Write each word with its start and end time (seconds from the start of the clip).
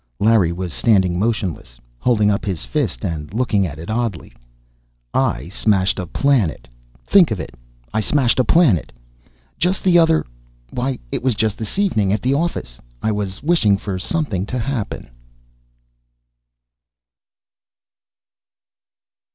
Larry 0.19 0.51
was 0.51 0.73
standing 0.73 1.19
motionless, 1.19 1.79
holding 1.99 2.31
up 2.31 2.43
his 2.43 2.65
fist 2.65 3.05
and 3.05 3.31
looking 3.35 3.67
at 3.67 3.77
it 3.77 3.91
oddly. 3.91 4.33
"I 5.13 5.49
smashed 5.49 5.99
a 5.99 6.07
planet! 6.07 6.67
Think 7.05 7.29
of 7.29 7.39
it. 7.39 7.53
I 7.93 8.01
smashed 8.01 8.39
a 8.39 8.43
planet! 8.43 8.91
Just 9.59 9.83
the 9.83 9.99
other 9.99 10.25
why 10.71 10.97
it 11.11 11.21
was 11.21 11.35
just 11.35 11.55
this 11.55 11.77
evening, 11.77 12.11
at 12.11 12.23
the 12.23 12.33
office, 12.33 12.79
I 13.03 13.11
was 13.11 13.43
wishing 13.43 13.77
for 13.77 13.99
something 13.99 14.43
to 14.47 14.57
happen!" 14.57 15.07